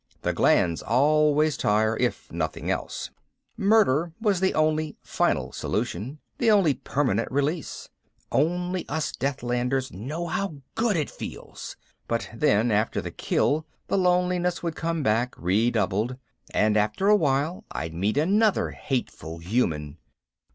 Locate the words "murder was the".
3.55-4.55